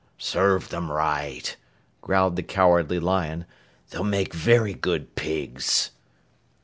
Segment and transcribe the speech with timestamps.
[0.17, 1.55] "Served 'em right,"
[2.01, 3.45] growled the Cowardly Lion.
[3.91, 5.91] "They'll make very good pigs!"